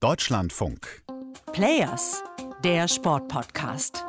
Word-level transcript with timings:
Deutschlandfunk. 0.00 1.02
Players, 1.54 2.22
der 2.62 2.86
Sportpodcast. 2.86 4.04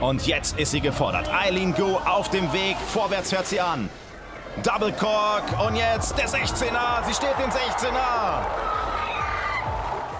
Und 0.00 0.26
jetzt 0.26 0.58
ist 0.58 0.72
sie 0.72 0.80
gefordert. 0.80 1.32
Eileen 1.32 1.72
Gu 1.72 1.98
auf 1.98 2.30
dem 2.30 2.52
Weg. 2.52 2.76
Vorwärts 2.76 3.30
fährt 3.30 3.46
sie 3.46 3.60
an. 3.60 3.88
Double 4.64 4.90
Cork 4.90 5.44
und 5.64 5.76
jetzt 5.76 6.18
der 6.18 6.28
16er. 6.28 7.04
Sie 7.06 7.14
steht 7.14 7.38
den 7.38 7.50
16er. 7.50 8.44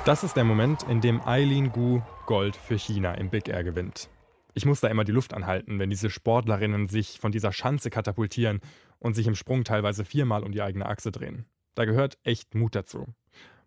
Das 0.04 0.22
ist 0.22 0.36
der 0.36 0.44
Moment, 0.44 0.84
in 0.84 1.00
dem 1.00 1.20
Eileen 1.26 1.72
Gu 1.72 2.02
Gold 2.26 2.54
für 2.54 2.78
China 2.78 3.14
im 3.14 3.30
Big 3.30 3.48
Air 3.48 3.64
gewinnt. 3.64 4.08
Ich 4.54 4.64
muss 4.64 4.80
da 4.80 4.86
immer 4.88 5.04
die 5.04 5.12
Luft 5.12 5.34
anhalten, 5.34 5.80
wenn 5.80 5.90
diese 5.90 6.08
Sportlerinnen 6.08 6.86
sich 6.86 7.18
von 7.20 7.32
dieser 7.32 7.52
Schanze 7.52 7.90
katapultieren 7.90 8.60
und 8.98 9.14
sich 9.14 9.26
im 9.26 9.34
Sprung 9.34 9.64
teilweise 9.64 10.04
viermal 10.04 10.42
um 10.42 10.52
die 10.52 10.62
eigene 10.62 10.86
Achse 10.86 11.12
drehen. 11.12 11.46
Da 11.74 11.84
gehört 11.84 12.18
echt 12.22 12.54
Mut 12.54 12.74
dazu. 12.74 13.06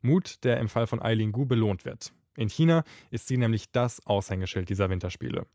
Mut, 0.02 0.44
der 0.44 0.60
im 0.60 0.70
Fall 0.70 0.88
von 0.88 1.02
Eileen 1.02 1.32
Gu 1.32 1.46
belohnt 1.46 1.86
wird. 1.86 2.14
In 2.36 2.50
China 2.50 2.84
ist 3.12 3.28
sie 3.28 3.38
nämlich 3.38 3.72
das 3.72 4.06
Aushängeschild 4.06 4.70
dieser 4.70 4.90
Winterspiele. 4.90 5.46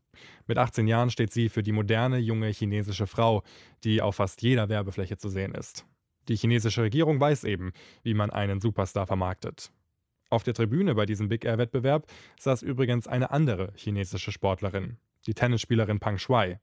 Mit 0.45 0.57
18 0.57 0.87
Jahren 0.87 1.09
steht 1.09 1.33
sie 1.33 1.49
für 1.49 1.63
die 1.63 1.71
moderne 1.71 2.19
junge 2.19 2.49
chinesische 2.49 3.07
Frau, 3.07 3.43
die 3.83 4.01
auf 4.01 4.17
fast 4.17 4.41
jeder 4.43 4.69
Werbefläche 4.69 5.17
zu 5.17 5.29
sehen 5.29 5.55
ist. 5.55 5.85
Die 6.27 6.35
chinesische 6.35 6.83
Regierung 6.83 7.19
weiß 7.19 7.43
eben, 7.43 7.71
wie 8.03 8.13
man 8.13 8.29
einen 8.29 8.61
Superstar 8.61 9.07
vermarktet. 9.07 9.71
Auf 10.29 10.43
der 10.43 10.53
Tribüne 10.53 10.95
bei 10.95 11.05
diesem 11.05 11.27
Big 11.27 11.45
Air 11.45 11.57
Wettbewerb 11.57 12.07
saß 12.39 12.61
übrigens 12.61 13.07
eine 13.07 13.31
andere 13.31 13.73
chinesische 13.75 14.31
Sportlerin, 14.31 14.97
die 15.27 15.33
Tennisspielerin 15.33 15.99
Pang 15.99 16.17
Shuai, 16.17 16.59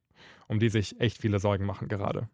um 0.49 0.59
die 0.59 0.69
sich 0.69 1.01
echt 1.01 1.19
viele 1.19 1.39
Sorgen 1.39 1.65
machen 1.65 1.89
gerade. 1.89 2.29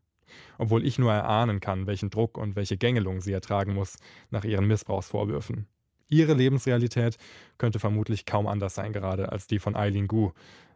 Obwohl 0.58 0.84
ich 0.84 0.98
nur 0.98 1.12
erahnen 1.12 1.60
kann, 1.60 1.86
welchen 1.86 2.10
Druck 2.10 2.38
und 2.38 2.56
welche 2.56 2.76
Gängelung 2.76 3.20
sie 3.20 3.32
ertragen 3.32 3.74
muss 3.74 3.96
nach 4.30 4.44
ihren 4.44 4.66
Missbrauchsvorwürfen. 4.66 5.66
Ihre 6.08 6.34
Lebensrealität 6.34 7.16
könnte 7.58 7.78
vermutlich 7.78 8.24
kaum 8.24 8.46
anders 8.46 8.74
sein 8.74 8.92
gerade 8.92 9.30
als 9.30 9.46
die 9.46 9.58
von 9.58 9.76
Eileen 9.76 10.08
Gu. 10.08 10.32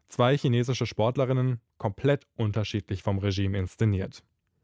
Zwei 0.08 0.36
chinesische 0.36 0.84
Sportlerinnen, 0.84 1.60
komplett 1.78 2.27
unterschiedlich 2.36 3.02
vom 3.02 3.18
Regime 3.18 3.58
inszeniert. 3.58 4.22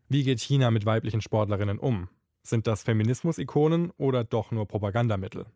Wie 0.09 0.25
geht 0.25 0.41
China 0.41 0.71
mit 0.71 0.85
weiblichen 0.85 1.23
Sportlerinnen 1.23 1.79
um? 1.79 2.09
Sind 2.43 2.67
das 2.67 2.83
Feminismus-Ikonen 2.83 3.91
oder 3.97 4.25
doch 4.25 4.51
nur 4.51 4.67
Propagandamittel? 4.67 5.47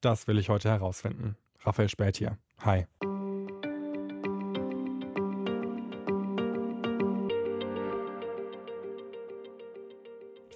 Das 0.00 0.26
will 0.26 0.38
ich 0.38 0.48
heute 0.48 0.68
herausfinden. 0.68 1.36
Raphael 1.64 1.88
Spät 1.88 2.16
hier. 2.16 2.38
Hi. 2.60 2.86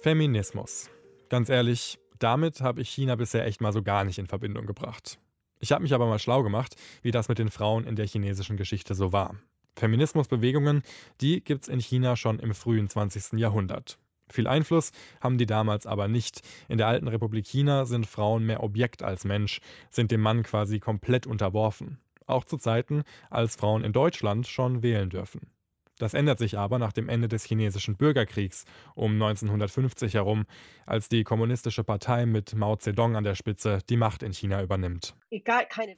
Feminismus. 0.05 0.91
Ganz 1.29 1.49
ehrlich, 1.49 1.97
damit 2.19 2.61
habe 2.61 2.79
ich 2.79 2.91
China 2.91 3.15
bisher 3.15 3.43
echt 3.47 3.59
mal 3.59 3.73
so 3.73 3.81
gar 3.81 4.03
nicht 4.03 4.19
in 4.19 4.27
Verbindung 4.27 4.67
gebracht. 4.67 5.17
Ich 5.59 5.71
habe 5.71 5.81
mich 5.81 5.95
aber 5.95 6.05
mal 6.05 6.19
schlau 6.19 6.43
gemacht, 6.43 6.75
wie 7.01 7.09
das 7.09 7.27
mit 7.27 7.39
den 7.39 7.49
Frauen 7.49 7.87
in 7.87 7.95
der 7.95 8.05
chinesischen 8.05 8.55
Geschichte 8.55 8.93
so 8.93 9.13
war. 9.13 9.35
Feminismusbewegungen, 9.75 10.83
die 11.21 11.43
gibt 11.43 11.63
es 11.63 11.69
in 11.69 11.79
China 11.79 12.15
schon 12.17 12.37
im 12.37 12.53
frühen 12.53 12.87
20. 12.87 13.39
Jahrhundert. 13.39 13.97
Viel 14.29 14.45
Einfluss 14.45 14.91
haben 15.21 15.39
die 15.39 15.47
damals 15.47 15.87
aber 15.87 16.07
nicht. 16.07 16.41
In 16.69 16.77
der 16.77 16.85
alten 16.85 17.07
Republik 17.07 17.47
China 17.47 17.85
sind 17.85 18.05
Frauen 18.05 18.45
mehr 18.45 18.61
Objekt 18.61 19.01
als 19.01 19.25
Mensch, 19.25 19.59
sind 19.89 20.11
dem 20.11 20.21
Mann 20.21 20.43
quasi 20.43 20.79
komplett 20.79 21.25
unterworfen. 21.25 21.97
Auch 22.27 22.43
zu 22.43 22.59
Zeiten, 22.59 23.05
als 23.31 23.55
Frauen 23.55 23.83
in 23.83 23.91
Deutschland 23.91 24.45
schon 24.45 24.83
wählen 24.83 25.09
dürfen. 25.09 25.49
Das 25.97 26.13
ändert 26.13 26.39
sich 26.39 26.57
aber 26.57 26.77
nach 26.77 26.91
dem 26.91 27.07
Ende 27.07 27.27
des 27.27 27.45
chinesischen 27.45 27.95
Bürgerkriegs 27.95 28.65
um 28.95 29.13
1950 29.13 30.13
herum, 30.15 30.45
als 30.85 31.07
die 31.07 31.23
Kommunistische 31.23 31.83
Partei 31.83 32.25
mit 32.25 32.53
Mao 32.55 32.75
Zedong 32.75 33.15
an 33.15 33.23
der 33.23 33.35
Spitze 33.35 33.79
die 33.89 33.97
Macht 33.97 34.21
in 34.21 34.33
China 34.33 34.61
übernimmt. 34.61 35.15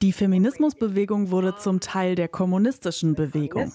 Die 0.01 0.13
Feminismusbewegung 0.13 1.31
wurde 1.31 1.55
zum 1.55 1.79
Teil 1.79 2.15
der 2.15 2.27
kommunistischen 2.27 3.15
Bewegung. 3.15 3.73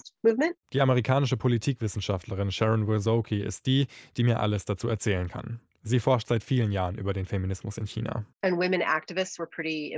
Die 0.71 0.81
amerikanische 0.81 1.37
Politikwissenschaftlerin 1.37 2.51
Sharon 2.51 2.87
Wozocki 2.87 3.41
ist 3.41 3.65
die, 3.65 3.87
die 4.17 4.23
mir 4.23 4.39
alles 4.39 4.65
dazu 4.65 4.87
erzählen 4.87 5.27
kann. 5.27 5.59
Sie 5.85 5.99
forscht 5.99 6.29
seit 6.29 6.43
vielen 6.43 6.71
Jahren 6.71 6.97
über 6.97 7.11
den 7.11 7.25
Feminismus 7.25 7.77
in 7.77 7.85
China. 7.85 8.25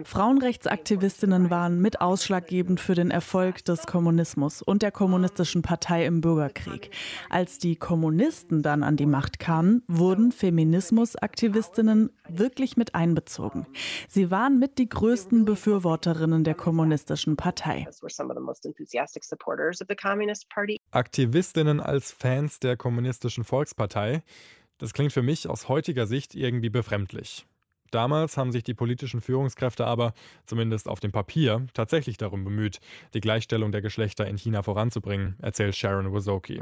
Frauenrechtsaktivistinnen 0.04 1.52
waren 1.52 1.80
mit 1.80 2.02
ausschlaggebend 2.02 2.80
für 2.80 2.96
den 2.96 3.12
Erfolg 3.12 3.64
des 3.66 3.86
Kommunismus 3.86 4.64
und 4.64 4.82
der 4.82 4.92
kommunistischen 4.92 5.62
Partei 5.62 6.08
im 6.08 6.22
Bürgerkrieg. 6.22 6.90
Als 7.30 7.60
die 7.60 7.76
Kommunisten 7.76 8.64
dann 8.64 8.82
an 8.82 8.98
die 8.98 9.06
Macht 9.06 9.38
kamen, 9.38 9.84
wurden 9.88 10.32
Feminismusaktivistinnen 10.32 12.10
wirklich 12.28 12.78
mit 12.78 12.96
einbezogen. 12.96 13.68
Sie 14.10 14.32
waren 14.32 14.58
mit 14.58 14.80
die 14.80 14.90
größten 14.90 15.46
Befürworterinnen 15.46 16.44
der 16.44 16.56
kommunistischen 16.56 17.36
Partei. 17.36 17.88
Aktivistinnen 20.90 21.80
als 21.80 22.12
Fans 22.12 22.60
der 22.60 22.76
kommunistischen 22.76 23.44
Volkspartei 23.44 24.24
das 24.78 24.94
klingt 24.94 25.14
für 25.14 25.22
mich 25.22 25.48
aus 25.48 25.70
heutiger 25.70 26.08
Sicht 26.08 26.36
irgendwie 26.36 26.70
befremdlich. 26.70 27.46
Damals 27.92 28.36
haben 28.36 28.52
sich 28.52 28.64
die 28.64 28.74
politischen 28.74 29.22
Führungskräfte 29.22 29.86
aber, 29.86 30.14
zumindest 30.46 30.90
auf 30.90 31.00
dem 31.00 31.12
Papier, 31.12 31.66
tatsächlich 31.74 32.18
darum 32.18 32.44
bemüht, 32.44 32.80
die 33.14 33.22
Gleichstellung 33.22 33.72
der 33.72 33.82
Geschlechter 33.82 34.28
in 34.28 34.38
China 34.38 34.64
voranzubringen, 34.64 35.36
erzählt 35.42 35.76
Sharon 35.76 36.12
Wozocki. 36.12 36.62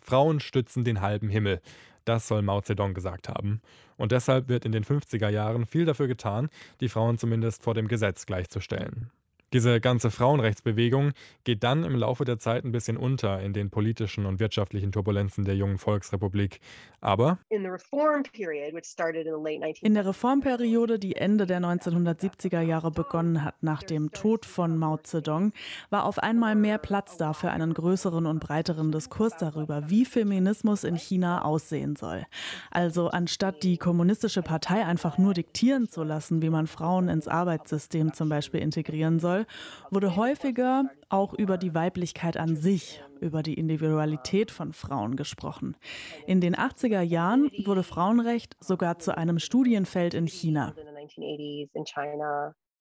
Frauen 0.00 0.40
stützen 0.40 0.84
den 0.84 1.00
halben 1.00 1.28
Himmel. 1.28 1.60
Das 2.04 2.28
soll 2.28 2.42
Mao 2.42 2.60
Zedong 2.60 2.92
gesagt 2.92 3.28
haben. 3.28 3.62
Und 3.96 4.12
deshalb 4.12 4.48
wird 4.48 4.64
in 4.64 4.72
den 4.72 4.84
50er 4.84 5.28
Jahren 5.28 5.64
viel 5.64 5.84
dafür 5.84 6.08
getan, 6.08 6.50
die 6.80 6.88
Frauen 6.88 7.18
zumindest 7.18 7.62
vor 7.62 7.74
dem 7.74 7.88
Gesetz 7.88 8.26
gleichzustellen. 8.26 9.10
Diese 9.54 9.80
ganze 9.80 10.10
Frauenrechtsbewegung 10.10 11.12
geht 11.44 11.62
dann 11.62 11.84
im 11.84 11.94
Laufe 11.94 12.24
der 12.24 12.40
Zeit 12.40 12.64
ein 12.64 12.72
bisschen 12.72 12.96
unter 12.96 13.40
in 13.40 13.52
den 13.52 13.70
politischen 13.70 14.26
und 14.26 14.40
wirtschaftlichen 14.40 14.90
Turbulenzen 14.90 15.44
der 15.44 15.54
jungen 15.54 15.78
Volksrepublik. 15.78 16.58
Aber 17.00 17.38
in 17.50 17.62
der 17.62 17.74
Reformperiode, 20.06 20.98
die 20.98 21.14
Ende 21.14 21.46
der 21.46 21.60
1970er 21.60 22.62
Jahre 22.62 22.90
begonnen 22.90 23.44
hat, 23.44 23.62
nach 23.62 23.84
dem 23.84 24.10
Tod 24.10 24.44
von 24.44 24.76
Mao 24.76 24.96
Zedong, 24.96 25.52
war 25.88 26.04
auf 26.04 26.18
einmal 26.18 26.56
mehr 26.56 26.78
Platz 26.78 27.16
da 27.16 27.32
für 27.32 27.50
einen 27.50 27.74
größeren 27.74 28.26
und 28.26 28.40
breiteren 28.40 28.90
Diskurs 28.90 29.36
darüber, 29.38 29.88
wie 29.88 30.04
Feminismus 30.04 30.82
in 30.82 30.96
China 30.96 31.44
aussehen 31.44 31.94
soll. 31.94 32.26
Also 32.72 33.08
anstatt 33.10 33.62
die 33.62 33.76
kommunistische 33.76 34.42
Partei 34.42 34.84
einfach 34.84 35.16
nur 35.16 35.32
diktieren 35.32 35.88
zu 35.88 36.02
lassen, 36.02 36.42
wie 36.42 36.50
man 36.50 36.66
Frauen 36.66 37.06
ins 37.08 37.28
Arbeitssystem 37.28 38.14
zum 38.14 38.28
Beispiel 38.28 38.58
integrieren 38.58 39.20
soll, 39.20 39.43
wurde 39.90 40.16
häufiger 40.16 40.84
auch 41.08 41.34
über 41.34 41.58
die 41.58 41.74
Weiblichkeit 41.74 42.36
an 42.36 42.56
sich, 42.56 43.02
über 43.20 43.42
die 43.42 43.54
Individualität 43.54 44.50
von 44.50 44.72
Frauen 44.72 45.16
gesprochen. 45.16 45.76
In 46.26 46.40
den 46.40 46.54
80er 46.54 47.02
Jahren 47.02 47.50
wurde 47.64 47.82
Frauenrecht 47.82 48.56
sogar 48.60 48.98
zu 48.98 49.16
einem 49.16 49.38
Studienfeld 49.38 50.14
in 50.14 50.26
China. 50.26 50.74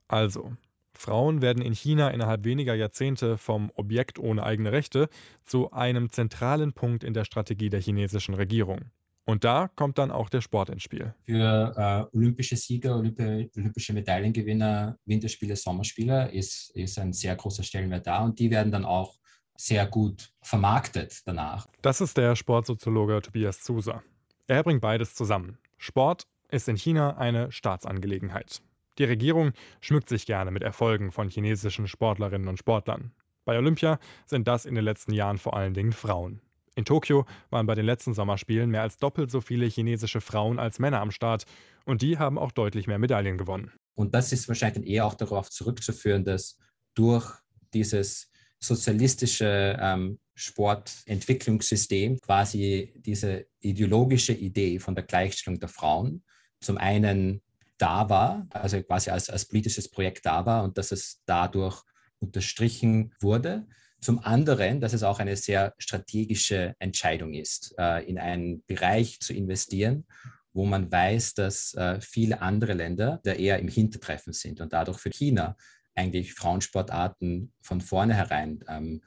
Also, 0.07 0.51
Frauen 0.95 1.41
werden 1.41 1.63
in 1.63 1.73
China 1.73 2.09
innerhalb 2.09 2.43
weniger 2.43 2.75
Jahrzehnte 2.75 3.37
vom 3.37 3.71
Objekt 3.75 4.19
ohne 4.19 4.43
eigene 4.43 4.71
Rechte 4.71 5.09
zu 5.43 5.71
einem 5.71 6.11
zentralen 6.11 6.73
Punkt 6.73 7.03
in 7.03 7.13
der 7.13 7.25
Strategie 7.25 7.69
der 7.69 7.81
chinesischen 7.81 8.35
Regierung. 8.35 8.91
Und 9.25 9.43
da 9.43 9.69
kommt 9.75 9.97
dann 9.97 10.11
auch 10.11 10.29
der 10.29 10.41
Sport 10.41 10.69
ins 10.69 10.83
Spiel. 10.83 11.13
Für 11.25 12.09
äh, 12.11 12.17
olympische 12.17 12.57
Sieger, 12.57 12.97
Olympi 12.97 13.49
olympische 13.55 13.93
Medaillengewinner, 13.93 14.97
Winterspiele, 15.05 15.55
Sommerspiele 15.55 16.31
ist, 16.31 16.71
ist 16.75 16.99
ein 16.99 17.13
sehr 17.13 17.35
großer 17.35 17.63
Stellenwert 17.63 18.05
da 18.05 18.23
und 18.23 18.37
die 18.37 18.51
werden 18.51 18.71
dann 18.71 18.83
auch 18.83 19.17
sehr 19.55 19.85
gut 19.85 20.31
vermarktet 20.41 21.21
danach. 21.25 21.67
Das 21.81 22.01
ist 22.01 22.17
der 22.17 22.35
Sportsoziologe 22.35 23.21
Tobias 23.21 23.61
Zuser. 23.61 24.03
Er 24.47 24.63
bringt 24.63 24.81
beides 24.81 25.15
zusammen. 25.15 25.57
Sport 25.77 26.27
ist 26.49 26.67
in 26.67 26.75
China 26.75 27.17
eine 27.17 27.51
Staatsangelegenheit. 27.51 28.61
Die 28.97 29.05
Regierung 29.05 29.53
schmückt 29.81 30.09
sich 30.09 30.25
gerne 30.25 30.51
mit 30.51 30.63
Erfolgen 30.63 31.11
von 31.11 31.29
chinesischen 31.29 31.87
Sportlerinnen 31.87 32.47
und 32.47 32.59
Sportlern. 32.59 33.11
Bei 33.45 33.57
Olympia 33.57 33.99
sind 34.25 34.47
das 34.47 34.65
in 34.65 34.75
den 34.75 34.83
letzten 34.83 35.13
Jahren 35.13 35.37
vor 35.37 35.55
allen 35.55 35.73
Dingen 35.73 35.93
Frauen. 35.93 36.41
In 36.75 36.85
Tokio 36.85 37.25
waren 37.49 37.65
bei 37.67 37.75
den 37.75 37.85
letzten 37.85 38.13
Sommerspielen 38.13 38.69
mehr 38.69 38.81
als 38.81 38.97
doppelt 38.97 39.29
so 39.29 39.41
viele 39.41 39.67
chinesische 39.67 40.21
Frauen 40.21 40.59
als 40.59 40.79
Männer 40.79 41.01
am 41.01 41.11
Start 41.11 41.45
und 41.85 42.01
die 42.01 42.17
haben 42.17 42.39
auch 42.39 42.51
deutlich 42.51 42.87
mehr 42.87 42.97
Medaillen 42.97 43.37
gewonnen. 43.37 43.71
Und 43.95 44.15
das 44.15 44.31
ist 44.31 44.47
wahrscheinlich 44.47 44.87
eher 44.87 45.05
auch 45.05 45.13
darauf 45.13 45.49
zurückzuführen, 45.49 46.23
dass 46.23 46.57
durch 46.95 47.31
dieses 47.73 48.31
sozialistische 48.59 49.77
ähm, 49.79 50.19
Sportentwicklungssystem 50.35 52.19
quasi 52.19 52.93
diese 52.95 53.45
ideologische 53.59 54.33
Idee 54.33 54.79
von 54.79 54.95
der 54.95 55.03
Gleichstellung 55.03 55.59
der 55.59 55.69
Frauen 55.69 56.23
zum 56.59 56.77
einen 56.77 57.41
da 57.77 58.09
war, 58.09 58.47
also 58.49 58.81
quasi 58.81 59.09
als, 59.09 59.29
als 59.29 59.45
politisches 59.47 59.89
Projekt 59.89 60.25
da 60.25 60.45
war 60.45 60.63
und 60.63 60.77
dass 60.77 60.91
es 60.91 61.21
dadurch 61.25 61.83
unterstrichen 62.19 63.13
wurde 63.19 63.67
zum 64.03 64.19
anderen, 64.19 64.81
dass 64.81 64.93
es 64.93 65.03
auch 65.03 65.19
eine 65.19 65.35
sehr 65.35 65.73
strategische 65.77 66.75
Entscheidung 66.79 67.33
ist, 67.33 67.73
äh, 67.77 68.03
in 68.05 68.19
einen 68.19 68.63
Bereich 68.65 69.19
zu 69.19 69.33
investieren, 69.33 70.05
wo 70.53 70.65
man 70.65 70.91
weiß, 70.91 71.33
dass 71.33 71.73
äh, 71.73 71.99
viele 72.01 72.41
andere 72.41 72.73
Länder 72.73 73.19
da 73.23 73.31
eher 73.31 73.59
im 73.59 73.67
Hintertreffen 73.67 74.33
sind 74.33 74.61
und 74.61 74.73
dadurch 74.73 74.99
für 74.99 75.09
China 75.09 75.55
eigentlich 75.95 76.33
Frauensportarten 76.33 77.53
von 77.61 77.81
vornherein 77.81 78.63
ähm, 78.67 79.01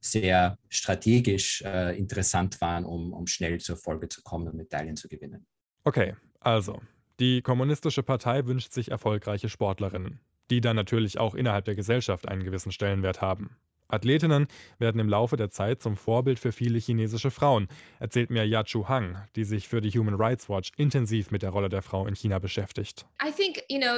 sehr 0.00 0.58
strategisch 0.68 1.62
äh, 1.62 1.96
interessant 1.96 2.60
waren, 2.60 2.84
um, 2.84 3.12
um 3.12 3.26
schnell 3.26 3.60
zur 3.60 3.76
Folge 3.76 4.08
zu 4.08 4.22
kommen 4.22 4.48
und 4.48 4.56
Medaillen 4.56 4.96
zu 4.96 5.08
gewinnen. 5.08 5.46
Okay, 5.84 6.14
also, 6.40 6.80
die 7.20 7.42
Kommunistische 7.42 8.02
Partei 8.02 8.46
wünscht 8.46 8.72
sich 8.72 8.90
erfolgreiche 8.90 9.48
Sportlerinnen, 9.48 10.20
die 10.50 10.60
dann 10.60 10.76
natürlich 10.76 11.18
auch 11.18 11.34
innerhalb 11.34 11.66
der 11.66 11.74
Gesellschaft 11.74 12.26
einen 12.26 12.44
gewissen 12.44 12.72
Stellenwert 12.72 13.20
haben. 13.20 13.56
Athletinnen 13.92 14.46
werden 14.78 15.00
im 15.00 15.08
Laufe 15.08 15.36
der 15.36 15.50
Zeit 15.50 15.82
zum 15.82 15.96
Vorbild 15.96 16.38
für 16.38 16.52
viele 16.52 16.78
chinesische 16.78 17.30
Frauen, 17.30 17.68
erzählt 17.98 18.30
mir 18.30 18.46
Ya 18.46 18.62
Chu 18.64 18.88
Hang, 18.88 19.16
die 19.36 19.44
sich 19.44 19.68
für 19.68 19.80
die 19.80 19.90
Human 19.90 20.14
Rights 20.14 20.48
Watch 20.48 20.72
intensiv 20.76 21.30
mit 21.30 21.42
der 21.42 21.50
Rolle 21.50 21.68
der 21.68 21.82
Frau 21.82 22.06
in 22.06 22.14
China 22.14 22.38
beschäftigt. 22.38 23.06
Think, 23.40 23.62
you 23.68 23.80
know, 23.80 23.96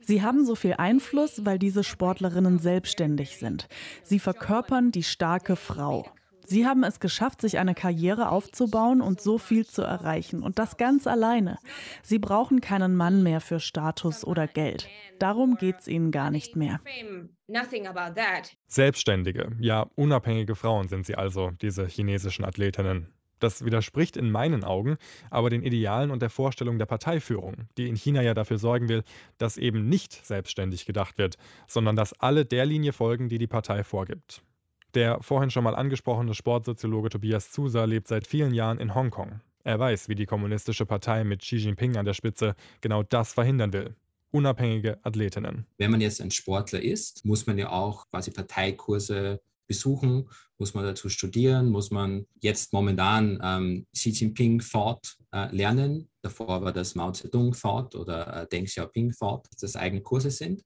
Sie 0.00 0.22
haben 0.22 0.44
so 0.44 0.54
viel 0.54 0.74
Einfluss, 0.74 1.44
weil 1.44 1.58
diese 1.58 1.84
Sportlerinnen 1.84 2.58
selbstständig 2.58 3.36
sind. 3.36 3.68
Sie 4.02 4.18
verkörpern 4.18 4.90
die 4.90 5.02
starke 5.02 5.56
Frau. 5.56 6.06
Sie 6.48 6.66
haben 6.66 6.82
es 6.82 6.98
geschafft, 6.98 7.42
sich 7.42 7.58
eine 7.58 7.74
Karriere 7.74 8.30
aufzubauen 8.30 9.02
und 9.02 9.20
so 9.20 9.36
viel 9.36 9.66
zu 9.66 9.82
erreichen. 9.82 10.42
Und 10.42 10.58
das 10.58 10.78
ganz 10.78 11.06
alleine. 11.06 11.58
Sie 12.02 12.18
brauchen 12.18 12.62
keinen 12.62 12.96
Mann 12.96 13.22
mehr 13.22 13.42
für 13.42 13.60
Status 13.60 14.24
oder 14.24 14.46
Geld. 14.46 14.88
Darum 15.18 15.56
geht 15.56 15.80
es 15.80 15.88
ihnen 15.88 16.10
gar 16.10 16.30
nicht 16.30 16.56
mehr. 16.56 16.80
Selbstständige, 18.66 19.52
ja 19.60 19.90
unabhängige 19.94 20.54
Frauen 20.54 20.88
sind 20.88 21.04
sie 21.04 21.16
also, 21.16 21.50
diese 21.60 21.86
chinesischen 21.86 22.46
Athletinnen. 22.46 23.12
Das 23.40 23.64
widerspricht 23.64 24.16
in 24.16 24.30
meinen 24.30 24.64
Augen 24.64 24.96
aber 25.30 25.50
den 25.50 25.62
Idealen 25.62 26.10
und 26.10 26.22
der 26.22 26.30
Vorstellung 26.30 26.78
der 26.78 26.86
Parteiführung, 26.86 27.68
die 27.76 27.88
in 27.88 27.94
China 27.94 28.22
ja 28.22 28.32
dafür 28.32 28.58
sorgen 28.58 28.88
will, 28.88 29.04
dass 29.36 29.58
eben 29.58 29.88
nicht 29.88 30.26
selbstständig 30.26 30.86
gedacht 30.86 31.18
wird, 31.18 31.36
sondern 31.66 31.94
dass 31.94 32.18
alle 32.20 32.46
der 32.46 32.64
Linie 32.64 32.94
folgen, 32.94 33.28
die 33.28 33.38
die 33.38 33.46
Partei 33.46 33.84
vorgibt. 33.84 34.42
Der 34.94 35.22
vorhin 35.22 35.50
schon 35.50 35.64
mal 35.64 35.74
angesprochene 35.74 36.34
Sportsoziologe 36.34 37.10
Tobias 37.10 37.50
Zuser 37.50 37.86
lebt 37.86 38.08
seit 38.08 38.26
vielen 38.26 38.54
Jahren 38.54 38.78
in 38.78 38.94
Hongkong. 38.94 39.40
Er 39.64 39.78
weiß, 39.78 40.08
wie 40.08 40.14
die 40.14 40.26
Kommunistische 40.26 40.86
Partei 40.86 41.24
mit 41.24 41.42
Xi 41.42 41.56
Jinping 41.56 41.96
an 41.96 42.06
der 42.06 42.14
Spitze 42.14 42.54
genau 42.80 43.02
das 43.02 43.34
verhindern 43.34 43.72
will. 43.72 43.94
Unabhängige 44.30 44.98
Athletinnen. 45.02 45.66
Wenn 45.76 45.90
man 45.90 46.00
jetzt 46.00 46.20
ein 46.20 46.30
Sportler 46.30 46.82
ist, 46.82 47.24
muss 47.24 47.46
man 47.46 47.58
ja 47.58 47.70
auch 47.70 48.08
quasi 48.08 48.30
Parteikurse 48.30 49.40
besuchen, 49.66 50.28
muss 50.56 50.74
man 50.74 50.84
dazu 50.84 51.08
studieren, 51.08 51.68
muss 51.68 51.90
man 51.90 52.26
jetzt 52.40 52.72
momentan 52.72 53.38
ähm, 53.42 53.86
Xi 53.94 54.10
Jinping 54.10 54.60
Fort 54.60 55.16
äh, 55.32 55.54
lernen. 55.54 56.08
Davor 56.22 56.62
war 56.62 56.72
das 56.72 56.94
Mao 56.94 57.12
Zedong 57.12 57.52
Fort 57.52 57.94
oder 57.94 58.42
äh, 58.42 58.46
Deng 58.48 58.64
Xiaoping 58.64 59.12
dass 59.20 59.60
das 59.60 59.76
eigene 59.76 60.00
Kurse 60.00 60.30
sind 60.30 60.64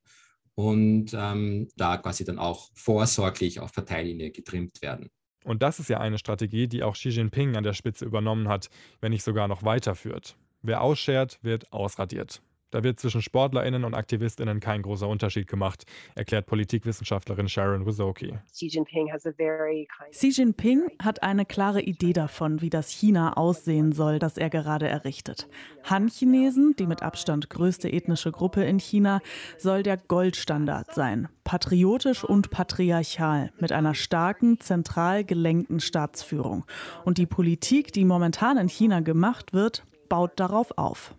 und 0.54 1.12
ähm, 1.14 1.68
da 1.76 1.96
quasi 1.96 2.24
dann 2.24 2.38
auch 2.38 2.70
vorsorglich 2.74 3.60
auf 3.60 3.72
Parteilinie 3.72 4.30
getrimmt 4.30 4.82
werden. 4.82 5.10
Und 5.44 5.62
das 5.62 5.80
ist 5.80 5.88
ja 5.88 5.98
eine 5.98 6.18
Strategie, 6.18 6.68
die 6.68 6.82
auch 6.82 6.94
Xi 6.94 7.08
Jinping 7.08 7.56
an 7.56 7.64
der 7.64 7.72
Spitze 7.72 8.04
übernommen 8.04 8.48
hat, 8.48 8.68
wenn 9.00 9.10
nicht 9.10 9.24
sogar 9.24 9.48
noch 9.48 9.64
weiterführt. 9.64 10.36
Wer 10.62 10.82
ausschert, 10.82 11.38
wird 11.42 11.72
ausradiert. 11.72 12.42
Da 12.72 12.82
wird 12.82 12.98
zwischen 12.98 13.20
SportlerInnen 13.20 13.84
und 13.84 13.94
AktivistInnen 13.94 14.58
kein 14.58 14.80
großer 14.80 15.06
Unterschied 15.06 15.46
gemacht, 15.46 15.84
erklärt 16.14 16.46
Politikwissenschaftlerin 16.46 17.46
Sharon 17.46 17.84
Wizoki. 17.86 18.34
Xi 18.50 20.28
Jinping 20.28 20.88
hat 20.98 21.22
eine 21.22 21.44
klare 21.44 21.82
Idee 21.82 22.14
davon, 22.14 22.62
wie 22.62 22.70
das 22.70 22.88
China 22.88 23.34
aussehen 23.34 23.92
soll, 23.92 24.18
das 24.18 24.38
er 24.38 24.48
gerade 24.48 24.88
errichtet. 24.88 25.48
Han-Chinesen, 25.84 26.74
die 26.78 26.86
mit 26.86 27.02
Abstand 27.02 27.50
größte 27.50 27.92
ethnische 27.92 28.32
Gruppe 28.32 28.64
in 28.64 28.78
China, 28.78 29.20
soll 29.58 29.82
der 29.82 29.98
Goldstandard 29.98 30.94
sein. 30.94 31.28
Patriotisch 31.44 32.24
und 32.24 32.48
patriarchal, 32.48 33.52
mit 33.60 33.72
einer 33.72 33.94
starken, 33.94 34.60
zentral 34.60 35.24
gelenkten 35.24 35.80
Staatsführung. 35.80 36.64
Und 37.04 37.18
die 37.18 37.26
Politik, 37.26 37.92
die 37.92 38.06
momentan 38.06 38.56
in 38.56 38.68
China 38.68 39.00
gemacht 39.00 39.52
wird, 39.52 39.84
baut 40.08 40.40
darauf 40.40 40.78
auf. 40.78 41.14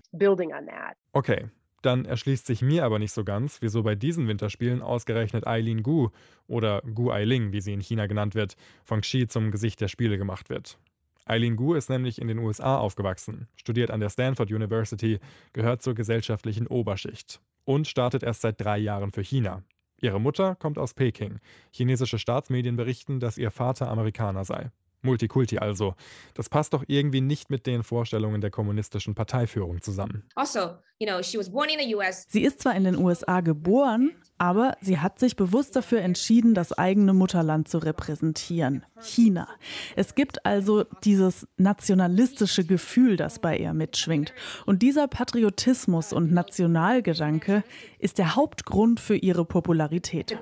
Okay, 1.13 1.48
dann 1.83 2.06
erschließt 2.06 2.45
sich 2.45 2.62
mir 2.62 2.86
aber 2.86 2.98
nicht 2.98 3.12
so 3.12 3.24
ganz, 3.24 3.62
wieso 3.62 3.83
bei 3.83 3.94
diesen 3.94 4.27
Winterspielen 4.27 4.81
ausgerechnet 4.81 5.45
Eileen 5.45 5.83
Gu 5.83 6.10
oder 6.48 6.81
Gu 6.81 7.12
Eiling, 7.12 7.51
wie 7.51 7.62
sie 7.62 7.74
in 7.74 7.81
China 7.81 8.07
genannt 8.07 8.36
wird, 8.36 8.56
von 8.83 9.01
Xi 9.01 9.27
zum 9.27 9.51
Gesicht 9.51 9.80
der 9.81 9.89
Spiele 9.89 10.18
gemacht 10.18 10.50
wird. 10.50 10.80
Eileen 11.25 11.56
Gu 11.56 11.75
ist 11.75 11.89
nämlich 11.89 12.19
in 12.19 12.27
den 12.27 12.39
USA 12.39 12.77
aufgewachsen, 12.77 13.48
studiert 13.56 13.92
an 13.92 14.00
der 14.00 14.10
Stanford 14.10 14.51
University, 14.51 15.19
gehört 15.54 15.81
zur 15.81 15.94
gesellschaftlichen 15.94 16.68
Oberschicht 16.68 17.42
und 17.63 17.88
startet 17.88 18.24
erst 18.24 18.42
seit 18.42 18.59
drei 18.59 18.77
Jahren 18.77 19.12
für 19.12 19.21
China. 19.21 19.63
Ihre 20.01 20.19
Mutter 20.19 20.56
kommt 20.56 20.77
aus 20.77 20.94
Peking. 20.94 21.39
Chinesische 21.71 22.19
Staatsmedien 22.19 22.75
berichten, 22.75 23.19
dass 23.19 23.38
ihr 23.38 23.51
Vater 23.51 23.89
Amerikaner 23.89 24.44
sei. 24.44 24.71
Multikulti 25.04 25.58
also. 25.58 25.96
Das 26.34 26.50
passt 26.50 26.74
doch 26.74 26.84
irgendwie 26.88 27.22
nicht 27.22 27.50
mit 27.50 27.66
den 27.66 27.84
Vorstellungen 27.84 28.42
der 28.42 28.52
kommunistischen 28.52 29.16
Parteiführung 29.16 29.82
zusammen. 29.82 30.24
Also, 30.36 30.78
you 31.00 31.08
know, 31.08 31.22
she 31.22 31.38
was 31.38 31.52
born 31.52 31.70
in 31.70 31.80
the 31.80 31.96
US. 31.96 32.26
Sie 32.30 32.44
ist 32.44 32.62
zwar 32.62 32.76
in 32.76 32.84
den 32.84 32.98
USA 32.98 33.42
geboren, 33.42 34.12
aber 34.44 34.75
sie 34.81 35.00
hat 35.00 35.19
sich 35.19 35.38
bewusst 35.38 35.74
dafür 35.78 36.01
entschieden, 36.01 36.54
das 36.54 36.74
eigene 36.74 37.13
Mutterland 37.13 37.69
zu 37.69 37.78
repräsentieren, 37.78 38.86
China. 39.01 39.48
Es 39.95 40.16
gibt 40.16 40.45
also 40.45 40.84
dieses 41.06 41.48
nationalistische 41.56 42.66
Gefühl, 42.66 43.16
das 43.16 43.40
bei 43.40 43.57
ihr 43.57 43.72
mitschwingt. 43.72 44.34
Und 44.66 44.81
dieser 44.81 45.07
Patriotismus 45.07 46.12
und 46.12 46.34
Nationalgedanke 46.34 47.63
ist 48.00 48.18
der 48.18 48.36
Hauptgrund 48.36 49.00
für 49.00 49.16
ihre 49.16 49.45
Popularität. 49.45 50.38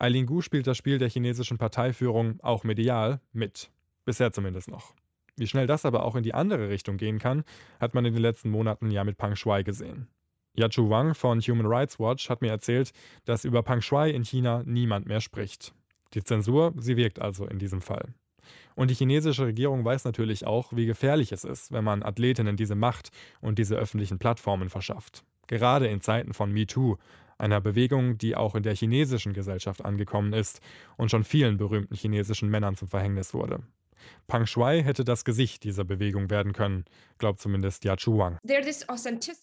Eileen 0.00 0.26
Gu 0.26 0.40
spielt 0.40 0.66
das 0.66 0.76
Spiel 0.76 0.98
der 0.98 1.08
chinesischen 1.08 1.58
Parteiführung 1.58 2.40
auch 2.42 2.64
medial 2.64 3.20
mit. 3.32 3.70
Bisher 4.04 4.32
zumindest 4.32 4.68
noch. 4.68 4.94
Wie 5.36 5.46
schnell 5.46 5.68
das 5.68 5.84
aber 5.84 6.04
auch 6.04 6.16
in 6.16 6.24
die 6.24 6.34
andere 6.34 6.70
Richtung 6.70 6.96
gehen 6.96 7.20
kann, 7.20 7.44
hat 7.78 7.94
man 7.94 8.04
in 8.04 8.14
den 8.14 8.22
letzten 8.22 8.50
Monaten 8.50 8.90
ja 8.90 9.04
mit 9.04 9.16
Pang 9.16 9.36
Shui 9.36 9.62
gesehen. 9.62 10.08
Yachu 10.56 10.88
Wang 10.88 11.14
von 11.14 11.40
Human 11.40 11.66
Rights 11.66 11.98
Watch 12.00 12.30
hat 12.30 12.40
mir 12.40 12.50
erzählt, 12.50 12.92
dass 13.24 13.44
über 13.44 13.62
Pang 13.62 13.80
Shui 13.80 14.10
in 14.10 14.24
China 14.24 14.62
niemand 14.64 15.06
mehr 15.06 15.20
spricht. 15.20 15.74
Die 16.14 16.24
Zensur, 16.24 16.72
sie 16.78 16.96
wirkt 16.96 17.20
also 17.20 17.46
in 17.46 17.58
diesem 17.58 17.82
Fall. 17.82 18.14
Und 18.74 18.90
die 18.90 18.94
chinesische 18.94 19.46
Regierung 19.46 19.84
weiß 19.84 20.04
natürlich 20.04 20.46
auch, 20.46 20.72
wie 20.72 20.86
gefährlich 20.86 21.32
es 21.32 21.44
ist, 21.44 21.72
wenn 21.72 21.84
man 21.84 22.02
Athletinnen 22.02 22.56
diese 22.56 22.74
Macht 22.74 23.10
und 23.40 23.58
diese 23.58 23.76
öffentlichen 23.76 24.18
Plattformen 24.18 24.70
verschafft. 24.70 25.24
Gerade 25.46 25.88
in 25.88 26.00
Zeiten 26.00 26.32
von 26.32 26.52
MeToo, 26.52 26.96
einer 27.38 27.60
Bewegung, 27.60 28.18
die 28.18 28.34
auch 28.34 28.54
in 28.54 28.62
der 28.62 28.74
chinesischen 28.74 29.32
Gesellschaft 29.32 29.84
angekommen 29.84 30.32
ist 30.32 30.60
und 30.96 31.10
schon 31.10 31.24
vielen 31.24 31.58
berühmten 31.58 31.94
chinesischen 31.94 32.48
Männern 32.48 32.76
zum 32.76 32.88
Verhängnis 32.88 33.34
wurde. 33.34 33.60
Pang 34.26 34.46
Shui 34.46 34.82
hätte 34.82 35.04
das 35.04 35.24
Gesicht 35.24 35.64
dieser 35.64 35.84
Bewegung 35.84 36.30
werden 36.30 36.52
können, 36.52 36.84
glaubt 37.18 37.40
zumindest 37.40 37.84
Ya 37.84 37.96
Chuang. 37.96 38.38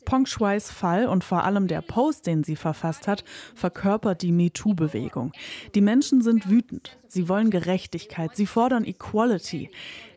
Peng 0.06 0.26
Shuis 0.26 0.72
Fall 0.72 1.08
und 1.08 1.24
vor 1.24 1.44
allem 1.44 1.68
der 1.68 1.82
Post, 1.82 2.28
den 2.28 2.44
sie 2.44 2.56
verfasst 2.56 3.08
hat, 3.08 3.24
verkörpert 3.56 4.22
die 4.22 4.32
MeToo-Bewegung. 4.32 5.32
Die 5.76 5.82
Menschen 5.82 6.22
sind 6.22 6.50
wütend. 6.50 6.98
Sie 7.08 7.30
wollen 7.30 7.50
Gerechtigkeit. 7.50 8.36
Sie 8.36 8.46
fordern 8.46 8.86
Equality. 8.86 9.70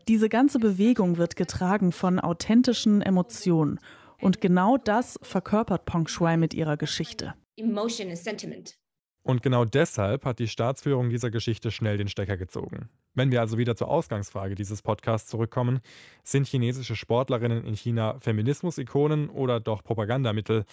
Diese 0.07 0.29
ganze 0.29 0.59
Bewegung 0.59 1.17
wird 1.17 1.35
getragen 1.35 1.91
von 1.91 2.19
authentischen 2.19 3.01
Emotionen. 3.01 3.79
Und 4.19 4.41
genau 4.41 4.77
das 4.77 5.19
verkörpert 5.21 5.85
Peng 5.85 6.07
Shui 6.07 6.37
mit 6.37 6.53
ihrer 6.53 6.77
Geschichte. 6.77 7.35
Emotion 7.55 8.09
and 8.09 8.17
sentiment. 8.17 8.77
Und 9.23 9.43
genau 9.43 9.65
deshalb 9.65 10.23
hat 10.23 10.39
die 10.39 10.47
Staatsführung 10.47 11.09
dieser 11.09 11.29
Geschichte 11.29 11.69
schnell 11.69 11.97
den 11.97 12.07
Stecker 12.07 12.37
gezogen. 12.37 12.89
Wenn 13.17 13.31
wir 13.31 13.41
also 13.41 13.57
wieder 13.57 13.75
zur 13.75 13.87
Ausgangsfrage 13.87 14.53
dieses 14.53 14.83
Podcasts 14.83 15.27
zurückkommen, 15.27 15.79
sind 16.23 16.45
chinesische 16.45 16.95
Sportlerinnen 16.95 17.65
in 17.65 17.73
China 17.73 18.19
Feminismus-Ikonen 18.19 19.31
oder 19.31 19.59
doch 19.59 19.83
Propagandamittel, 19.83 20.65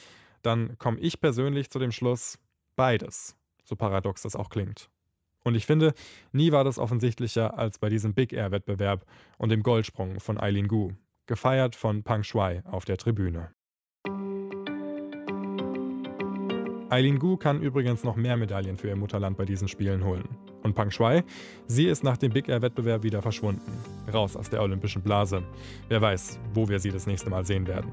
dann 0.43 0.77
komme 0.77 1.01
ich 1.01 1.23
persönlich 1.23 1.71
zu 1.71 1.79
dem 1.79 1.91
Schluss, 1.91 2.39
beides, 2.77 3.35
so 3.65 3.77
paradox 3.77 4.21
das 4.21 4.37
auch 4.37 4.51
klingt. 4.51 4.91
Und 5.43 5.55
ich 5.55 5.65
finde, 5.65 5.95
nie 6.33 6.53
war 6.53 6.65
das 6.65 6.79
offensichtlicher 6.79 7.59
als 7.59 7.79
bei 7.79 7.89
diesem 7.89 8.13
Big 8.13 8.35
Air-Wettbewerb 8.35 9.07
und 9.39 9.49
dem 9.49 9.63
Goldsprung 9.63 10.21
von 10.21 10.39
Eileen 10.39 10.69
Gu, 10.69 10.91
gefeiert 11.25 11.75
von 11.75 12.03
Pang 12.03 12.25
Shui 12.25 12.61
auf 12.67 12.85
der 12.85 12.99
Tribüne. 12.99 13.55
Eileen 16.91 17.19
Gu 17.19 17.39
kann 17.39 17.63
übrigens 17.63 18.05
noch 18.05 18.17
mehr 18.17 18.37
Medaillen 18.37 18.77
für 18.77 18.89
ihr 18.89 18.97
Mutterland 18.97 19.39
bei 19.39 19.47
diesen 19.47 19.67
Spielen 19.67 20.05
holen. 20.05 20.54
Und 20.65 20.75
Pang 20.75 20.91
Shui, 20.91 21.23
sie 21.67 21.87
ist 21.87 22.03
nach 22.03 22.17
dem 22.17 22.33
Big 22.33 22.49
Air-Wettbewerb 22.49 23.03
wieder 23.03 23.21
verschwunden. 23.21 23.71
Raus 24.13 24.35
aus 24.35 24.49
der 24.49 24.63
olympischen 24.63 25.03
Blase. 25.03 25.43
Wer 25.89 26.01
weiß, 26.01 26.41
wo 26.55 26.69
wir 26.69 26.81
sie 26.81 26.91
das 26.91 27.07
nächste 27.07 27.29
Mal 27.29 27.45
sehen 27.45 27.67
werden. 27.67 27.93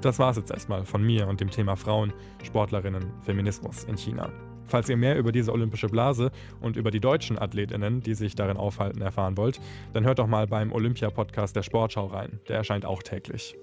Das 0.00 0.18
war's 0.18 0.36
jetzt 0.36 0.50
erstmal 0.50 0.84
von 0.84 1.02
mir 1.02 1.28
und 1.28 1.40
dem 1.40 1.50
Thema 1.50 1.76
Frauen, 1.76 2.12
Sportlerinnen, 2.42 3.12
Feminismus 3.22 3.84
in 3.84 3.96
China. 3.96 4.30
Falls 4.66 4.88
ihr 4.88 4.96
mehr 4.96 5.16
über 5.16 5.30
diese 5.30 5.52
olympische 5.52 5.88
Blase 5.88 6.32
und 6.60 6.76
über 6.76 6.90
die 6.90 7.00
deutschen 7.00 7.38
Athletinnen, 7.38 8.00
die 8.00 8.14
sich 8.14 8.34
darin 8.34 8.56
aufhalten, 8.56 9.00
erfahren 9.00 9.36
wollt, 9.36 9.60
dann 9.92 10.04
hört 10.04 10.18
doch 10.18 10.26
mal 10.26 10.48
beim 10.48 10.72
Olympia-Podcast 10.72 11.54
der 11.54 11.62
Sportschau 11.62 12.06
rein. 12.06 12.40
Der 12.48 12.56
erscheint 12.56 12.84
auch 12.84 13.02
täglich. 13.02 13.56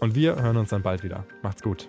Und 0.00 0.14
wir 0.14 0.36
hören 0.40 0.58
uns 0.58 0.68
dann 0.68 0.82
bald 0.82 1.02
wieder. 1.02 1.24
Macht's 1.42 1.62
gut. 1.62 1.88